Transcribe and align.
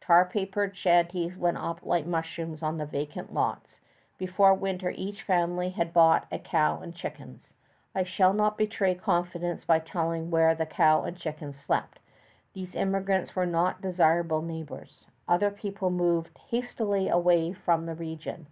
Tar 0.00 0.24
papered 0.24 0.76
shanties 0.76 1.36
went 1.36 1.58
up 1.58 1.86
like 1.86 2.06
mushrooms 2.06 2.60
on 2.60 2.76
the 2.76 2.86
vacant 2.86 3.32
lots. 3.32 3.78
Before 4.18 4.52
winter 4.52 4.90
each 4.90 5.22
family 5.22 5.70
had 5.70 5.92
bought 5.92 6.26
a 6.32 6.40
cow 6.40 6.80
and 6.80 6.92
chickens. 6.92 7.52
I 7.94 8.02
shall 8.02 8.32
not 8.32 8.58
betray 8.58 8.96
confidence 8.96 9.64
by 9.64 9.78
telling 9.78 10.28
where 10.28 10.56
the 10.56 10.66
cow 10.66 11.04
and 11.04 11.16
chickens 11.16 11.56
slept. 11.60 12.00
Those 12.52 12.74
immigrants 12.74 13.36
were 13.36 13.46
not 13.46 13.80
desirable 13.80 14.42
neighbors. 14.42 15.06
Other 15.28 15.52
people 15.52 15.90
moved 15.90 16.36
hastily 16.48 17.08
away 17.08 17.52
from 17.52 17.86
the 17.86 17.94
region. 17.94 18.48